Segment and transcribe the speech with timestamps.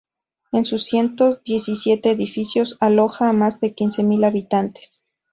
[0.51, 5.03] En sus ciento diecisiete edificios aloja a más de quince mil habitantes.